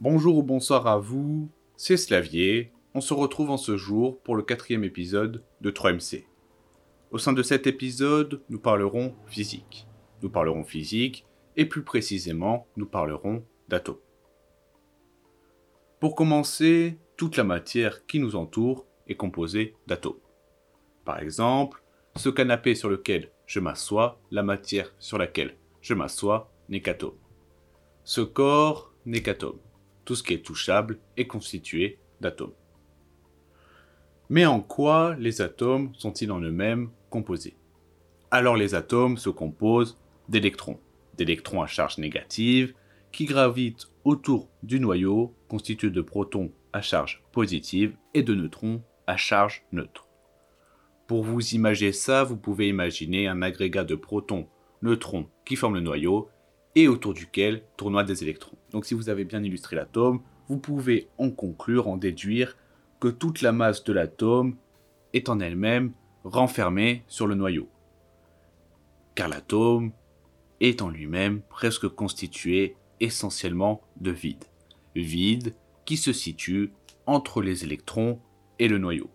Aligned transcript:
Bonjour 0.00 0.36
ou 0.36 0.44
bonsoir 0.44 0.86
à 0.86 0.96
vous, 0.96 1.50
c'est 1.76 1.96
Slavier. 1.96 2.70
On 2.94 3.00
se 3.00 3.12
retrouve 3.14 3.50
en 3.50 3.56
ce 3.56 3.76
jour 3.76 4.22
pour 4.22 4.36
le 4.36 4.44
quatrième 4.44 4.84
épisode 4.84 5.42
de 5.60 5.72
3MC. 5.72 6.24
Au 7.10 7.18
sein 7.18 7.32
de 7.32 7.42
cet 7.42 7.66
épisode, 7.66 8.40
nous 8.48 8.60
parlerons 8.60 9.16
physique. 9.26 9.88
Nous 10.22 10.30
parlerons 10.30 10.62
physique 10.62 11.26
et 11.56 11.64
plus 11.64 11.82
précisément, 11.82 12.68
nous 12.76 12.86
parlerons 12.86 13.44
d'atomes. 13.66 13.98
Pour 15.98 16.14
commencer, 16.14 16.96
toute 17.16 17.36
la 17.36 17.42
matière 17.42 18.06
qui 18.06 18.20
nous 18.20 18.36
entoure 18.36 18.86
est 19.08 19.16
composée 19.16 19.74
d'atomes. 19.88 20.20
Par 21.04 21.18
exemple, 21.18 21.82
ce 22.14 22.28
canapé 22.28 22.76
sur 22.76 22.88
lequel 22.88 23.32
je 23.46 23.58
m'assois, 23.58 24.20
la 24.30 24.44
matière 24.44 24.94
sur 25.00 25.18
laquelle 25.18 25.56
je 25.80 25.94
m'assois 25.94 26.52
n'est 26.68 26.82
qu'atome. 26.82 27.18
Ce 28.04 28.20
corps 28.20 28.94
n'est 29.04 29.22
qu'atome 29.22 29.58
tout 30.08 30.14
ce 30.14 30.22
qui 30.22 30.32
est 30.32 30.42
touchable 30.42 30.96
est 31.18 31.26
constitué 31.26 31.98
d'atomes. 32.22 32.54
Mais 34.30 34.46
en 34.46 34.62
quoi 34.62 35.14
les 35.18 35.42
atomes 35.42 35.92
sont-ils 35.98 36.32
en 36.32 36.40
eux-mêmes 36.40 36.88
composés? 37.10 37.58
Alors 38.30 38.56
les 38.56 38.74
atomes 38.74 39.18
se 39.18 39.28
composent 39.28 39.98
d'électrons, 40.30 40.80
d'électrons 41.18 41.60
à 41.60 41.66
charge 41.66 41.98
négative, 41.98 42.72
qui 43.12 43.26
gravitent 43.26 43.90
autour 44.04 44.48
du 44.62 44.80
noyau 44.80 45.34
constitué 45.46 45.90
de 45.90 46.00
protons 46.00 46.52
à 46.72 46.80
charge 46.80 47.22
positive 47.30 47.94
et 48.14 48.22
de 48.22 48.34
neutrons 48.34 48.82
à 49.06 49.18
charge 49.18 49.66
neutre. 49.72 50.08
Pour 51.06 51.22
vous 51.22 51.50
imaginer 51.50 51.92
ça, 51.92 52.24
vous 52.24 52.38
pouvez 52.38 52.66
imaginer 52.70 53.28
un 53.28 53.42
agrégat 53.42 53.84
de 53.84 53.94
protons, 53.94 54.48
neutrons 54.80 55.28
qui 55.44 55.54
forment 55.54 55.74
le 55.74 55.80
noyau 55.82 56.30
et 56.78 56.86
autour 56.86 57.12
duquel 57.12 57.64
tournoient 57.76 58.04
des 58.04 58.22
électrons. 58.22 58.56
Donc 58.70 58.86
si 58.86 58.94
vous 58.94 59.08
avez 59.08 59.24
bien 59.24 59.42
illustré 59.42 59.74
l'atome, 59.74 60.20
vous 60.48 60.58
pouvez 60.58 61.08
en 61.18 61.28
conclure, 61.28 61.88
en 61.88 61.96
déduire 61.96 62.56
que 63.00 63.08
toute 63.08 63.42
la 63.42 63.50
masse 63.50 63.82
de 63.82 63.92
l'atome 63.92 64.54
est 65.12 65.28
en 65.28 65.40
elle-même 65.40 65.90
renfermée 66.22 67.02
sur 67.08 67.26
le 67.26 67.34
noyau. 67.34 67.68
Car 69.16 69.28
l'atome 69.28 69.90
est 70.60 70.80
en 70.80 70.88
lui-même 70.88 71.40
presque 71.50 71.88
constitué 71.88 72.76
essentiellement 73.00 73.82
de 74.00 74.12
vide. 74.12 74.44
Vide 74.94 75.54
qui 75.84 75.96
se 75.96 76.12
situe 76.12 76.72
entre 77.06 77.42
les 77.42 77.64
électrons 77.64 78.20
et 78.60 78.68
le 78.68 78.78
noyau. 78.78 79.10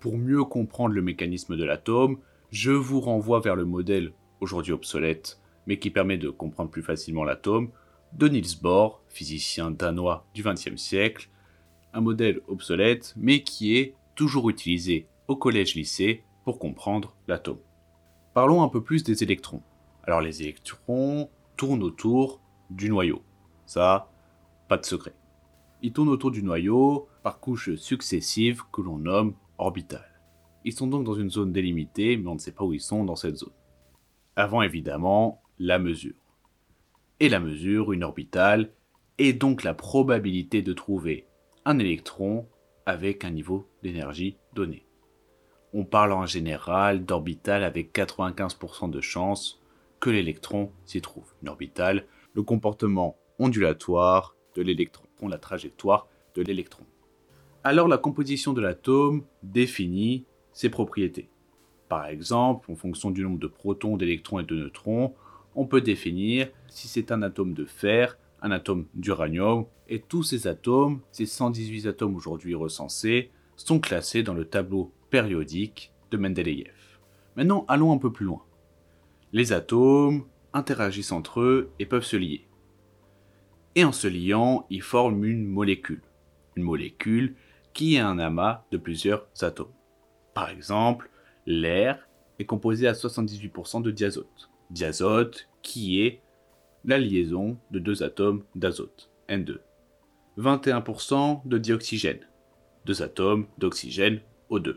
Pour 0.00 0.18
mieux 0.18 0.42
comprendre 0.42 0.96
le 0.96 1.02
mécanisme 1.02 1.56
de 1.56 1.64
l'atome, 1.64 2.18
je 2.50 2.72
vous 2.72 3.00
renvoie 3.00 3.38
vers 3.38 3.54
le 3.54 3.64
modèle 3.64 4.12
aujourd'hui 4.40 4.72
obsolète 4.72 5.38
mais 5.68 5.78
qui 5.78 5.90
permet 5.90 6.16
de 6.16 6.30
comprendre 6.30 6.70
plus 6.70 6.82
facilement 6.82 7.24
l'atome, 7.24 7.70
de 8.14 8.26
Niels 8.26 8.58
Bohr, 8.62 9.02
physicien 9.08 9.70
danois 9.70 10.26
du 10.32 10.42
XXe 10.42 10.76
siècle, 10.76 11.28
un 11.92 12.00
modèle 12.00 12.40
obsolète, 12.48 13.12
mais 13.18 13.42
qui 13.42 13.76
est 13.76 13.94
toujours 14.14 14.48
utilisé 14.48 15.06
au 15.28 15.36
collège-lycée 15.36 16.24
pour 16.44 16.58
comprendre 16.58 17.14
l'atome. 17.28 17.58
Parlons 18.32 18.62
un 18.62 18.68
peu 18.68 18.82
plus 18.82 19.04
des 19.04 19.22
électrons. 19.22 19.62
Alors 20.04 20.22
les 20.22 20.42
électrons 20.42 21.28
tournent 21.58 21.82
autour 21.82 22.40
du 22.70 22.88
noyau. 22.88 23.22
Ça, 23.66 24.10
pas 24.68 24.78
de 24.78 24.86
secret. 24.86 25.14
Ils 25.82 25.92
tournent 25.92 26.08
autour 26.08 26.30
du 26.30 26.42
noyau 26.42 27.08
par 27.22 27.40
couches 27.40 27.74
successives 27.74 28.62
que 28.72 28.80
l'on 28.80 28.96
nomme 28.96 29.34
orbitales. 29.58 30.22
Ils 30.64 30.72
sont 30.72 30.86
donc 30.86 31.04
dans 31.04 31.14
une 31.14 31.30
zone 31.30 31.52
délimitée, 31.52 32.16
mais 32.16 32.28
on 32.28 32.34
ne 32.34 32.40
sait 32.40 32.52
pas 32.52 32.64
où 32.64 32.72
ils 32.72 32.80
sont 32.80 33.04
dans 33.04 33.16
cette 33.16 33.36
zone. 33.36 33.52
Avant 34.34 34.62
évidemment 34.62 35.42
la 35.58 35.78
mesure. 35.78 36.14
Et 37.20 37.28
la 37.28 37.40
mesure, 37.40 37.92
une 37.92 38.04
orbitale, 38.04 38.70
est 39.18 39.32
donc 39.32 39.64
la 39.64 39.74
probabilité 39.74 40.62
de 40.62 40.72
trouver 40.72 41.26
un 41.64 41.78
électron 41.78 42.46
avec 42.86 43.24
un 43.24 43.30
niveau 43.30 43.68
d'énergie 43.82 44.36
donné. 44.54 44.86
On 45.74 45.84
parle 45.84 46.12
en 46.12 46.26
général 46.26 47.04
d'orbitale 47.04 47.64
avec 47.64 47.92
95% 47.92 48.90
de 48.90 49.00
chances 49.00 49.60
que 50.00 50.10
l'électron 50.10 50.70
s'y 50.86 51.00
trouve. 51.00 51.34
Une 51.42 51.48
orbitale, 51.48 52.06
le 52.34 52.42
comportement 52.42 53.16
ondulatoire 53.38 54.36
de 54.54 54.62
l'électron, 54.62 55.06
la 55.28 55.38
trajectoire 55.38 56.08
de 56.34 56.42
l'électron. 56.42 56.84
Alors 57.64 57.88
la 57.88 57.98
composition 57.98 58.52
de 58.52 58.60
l'atome 58.60 59.24
définit 59.42 60.24
ses 60.52 60.70
propriétés. 60.70 61.28
Par 61.88 62.06
exemple, 62.06 62.70
en 62.70 62.76
fonction 62.76 63.10
du 63.10 63.22
nombre 63.22 63.38
de 63.38 63.46
protons, 63.46 63.96
d'électrons 63.96 64.38
et 64.38 64.44
de 64.44 64.54
neutrons, 64.54 65.14
on 65.58 65.66
peut 65.66 65.80
définir 65.80 66.48
si 66.68 66.86
c'est 66.86 67.10
un 67.10 67.20
atome 67.20 67.52
de 67.52 67.64
fer, 67.64 68.16
un 68.42 68.52
atome 68.52 68.86
d'uranium, 68.94 69.66
et 69.88 70.00
tous 70.00 70.22
ces 70.22 70.46
atomes, 70.46 71.00
ces 71.10 71.26
118 71.26 71.88
atomes 71.88 72.14
aujourd'hui 72.14 72.54
recensés, 72.54 73.32
sont 73.56 73.80
classés 73.80 74.22
dans 74.22 74.34
le 74.34 74.44
tableau 74.44 74.92
périodique 75.10 75.92
de 76.12 76.16
Mendeleïev. 76.16 77.00
Maintenant, 77.34 77.64
allons 77.66 77.92
un 77.92 77.98
peu 77.98 78.12
plus 78.12 78.24
loin. 78.24 78.44
Les 79.32 79.52
atomes 79.52 80.26
interagissent 80.52 81.10
entre 81.10 81.40
eux 81.40 81.70
et 81.80 81.86
peuvent 81.86 82.04
se 82.04 82.16
lier. 82.16 82.46
Et 83.74 83.82
en 83.82 83.92
se 83.92 84.06
liant, 84.06 84.64
ils 84.70 84.82
forment 84.82 85.24
une 85.24 85.44
molécule. 85.44 86.02
Une 86.54 86.62
molécule 86.62 87.34
qui 87.74 87.96
est 87.96 88.00
un 88.00 88.20
amas 88.20 88.64
de 88.70 88.76
plusieurs 88.76 89.26
atomes. 89.40 89.74
Par 90.34 90.50
exemple, 90.50 91.10
l'air 91.46 92.08
est 92.38 92.46
composé 92.46 92.86
à 92.86 92.92
78% 92.92 93.82
de 93.82 93.90
diazote 93.90 94.48
diazote, 94.70 95.47
qui 95.62 96.02
est 96.02 96.22
la 96.84 96.98
liaison 96.98 97.58
de 97.70 97.78
deux 97.78 98.02
atomes 98.02 98.44
d'azote, 98.54 99.10
N2. 99.28 99.58
21% 100.38 101.46
de 101.46 101.58
dioxygène, 101.58 102.20
deux 102.86 103.02
atomes 103.02 103.46
d'oxygène, 103.58 104.20
O2. 104.50 104.76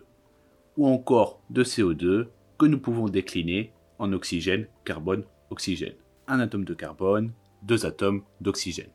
Ou 0.77 0.87
encore 0.87 1.41
de 1.49 1.63
CO2 1.63 2.27
que 2.57 2.65
nous 2.65 2.79
pouvons 2.79 3.07
décliner 3.07 3.71
en 3.99 4.11
oxygène, 4.11 4.67
carbone, 4.85 5.23
oxygène. 5.51 5.93
Un 6.27 6.39
atome 6.39 6.65
de 6.65 6.73
carbone, 6.73 7.31
deux 7.61 7.85
atomes 7.85 8.23
d'oxygène. 8.41 8.89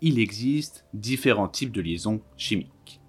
Il 0.00 0.18
existe 0.18 0.84
différents 0.92 1.48
types 1.48 1.72
de 1.72 1.80
liaisons 1.80 2.20
chimiques. 2.36 3.00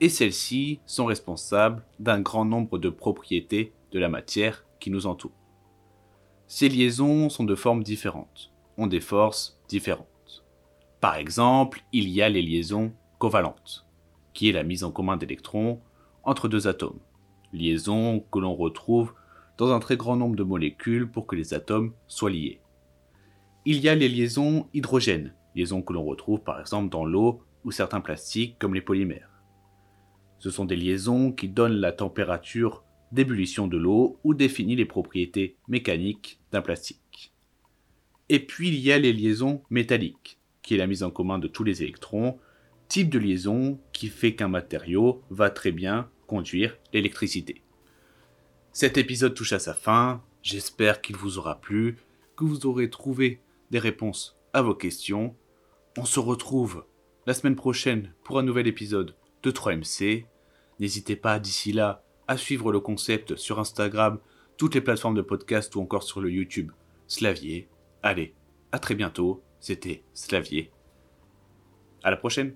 Et 0.00 0.08
celles-ci 0.08 0.80
sont 0.86 1.04
responsables 1.04 1.84
d'un 1.98 2.20
grand 2.20 2.44
nombre 2.44 2.78
de 2.78 2.88
propriétés 2.88 3.74
de 3.92 3.98
la 3.98 4.08
matière 4.08 4.64
qui 4.78 4.90
nous 4.90 5.06
entoure. 5.06 5.39
Ces 6.52 6.68
liaisons 6.68 7.28
sont 7.28 7.44
de 7.44 7.54
formes 7.54 7.84
différentes, 7.84 8.50
ont 8.76 8.88
des 8.88 8.98
forces 8.98 9.62
différentes. 9.68 10.44
Par 11.00 11.14
exemple, 11.14 11.84
il 11.92 12.08
y 12.08 12.22
a 12.22 12.28
les 12.28 12.42
liaisons 12.42 12.92
covalentes, 13.20 13.86
qui 14.32 14.48
est 14.48 14.52
la 14.52 14.64
mise 14.64 14.82
en 14.82 14.90
commun 14.90 15.16
d'électrons 15.16 15.80
entre 16.24 16.48
deux 16.48 16.66
atomes, 16.66 16.98
liaison 17.52 18.24
que 18.32 18.40
l'on 18.40 18.56
retrouve 18.56 19.14
dans 19.58 19.70
un 19.70 19.78
très 19.78 19.96
grand 19.96 20.16
nombre 20.16 20.34
de 20.34 20.42
molécules 20.42 21.08
pour 21.08 21.28
que 21.28 21.36
les 21.36 21.54
atomes 21.54 21.92
soient 22.08 22.30
liés. 22.30 22.60
Il 23.64 23.78
y 23.78 23.88
a 23.88 23.94
les 23.94 24.08
liaisons 24.08 24.66
hydrogènes, 24.74 25.36
liaisons 25.54 25.82
que 25.82 25.92
l'on 25.92 26.04
retrouve 26.04 26.40
par 26.40 26.58
exemple 26.58 26.90
dans 26.90 27.04
l'eau 27.04 27.44
ou 27.64 27.70
certains 27.70 28.00
plastiques 28.00 28.58
comme 28.58 28.74
les 28.74 28.80
polymères. 28.80 29.40
Ce 30.40 30.50
sont 30.50 30.64
des 30.64 30.74
liaisons 30.74 31.30
qui 31.30 31.48
donnent 31.48 31.78
la 31.78 31.92
température 31.92 32.82
d'ébullition 33.12 33.66
de 33.66 33.76
l'eau 33.76 34.18
ou 34.24 34.34
définit 34.34 34.76
les 34.76 34.84
propriétés 34.84 35.56
mécaniques 35.68 36.40
d'un 36.52 36.62
plastique. 36.62 37.32
Et 38.28 38.38
puis 38.38 38.68
il 38.68 38.76
y 38.76 38.92
a 38.92 38.98
les 38.98 39.12
liaisons 39.12 39.62
métalliques, 39.70 40.38
qui 40.62 40.74
est 40.74 40.78
la 40.78 40.86
mise 40.86 41.02
en 41.02 41.10
commun 41.10 41.38
de 41.38 41.48
tous 41.48 41.64
les 41.64 41.82
électrons, 41.82 42.38
type 42.88 43.10
de 43.10 43.18
liaison 43.18 43.80
qui 43.92 44.08
fait 44.08 44.34
qu'un 44.34 44.48
matériau 44.48 45.22
va 45.30 45.50
très 45.50 45.72
bien 45.72 46.08
conduire 46.26 46.76
l'électricité. 46.92 47.62
Cet 48.72 48.98
épisode 48.98 49.34
touche 49.34 49.52
à 49.52 49.58
sa 49.58 49.74
fin, 49.74 50.22
j'espère 50.42 51.00
qu'il 51.00 51.16
vous 51.16 51.38
aura 51.38 51.60
plu, 51.60 51.96
que 52.36 52.44
vous 52.44 52.66
aurez 52.66 52.88
trouvé 52.88 53.40
des 53.70 53.80
réponses 53.80 54.38
à 54.52 54.62
vos 54.62 54.74
questions. 54.74 55.34
On 55.98 56.04
se 56.04 56.20
retrouve 56.20 56.84
la 57.26 57.34
semaine 57.34 57.56
prochaine 57.56 58.12
pour 58.24 58.38
un 58.38 58.42
nouvel 58.42 58.68
épisode 58.68 59.14
de 59.42 59.50
3MC. 59.50 60.26
N'hésitez 60.78 61.16
pas 61.16 61.40
d'ici 61.40 61.72
là 61.72 62.04
à 62.30 62.36
suivre 62.36 62.70
le 62.70 62.78
concept 62.78 63.34
sur 63.34 63.58
Instagram, 63.58 64.20
toutes 64.56 64.76
les 64.76 64.80
plateformes 64.80 65.16
de 65.16 65.20
podcast 65.20 65.74
ou 65.74 65.80
encore 65.80 66.04
sur 66.04 66.20
le 66.20 66.30
YouTube 66.30 66.70
Slavier. 67.08 67.68
Allez, 68.04 68.34
à 68.70 68.78
très 68.78 68.94
bientôt, 68.94 69.42
c'était 69.58 70.04
Slavier. 70.14 70.70
À 72.04 72.10
la 72.12 72.16
prochaine 72.16 72.54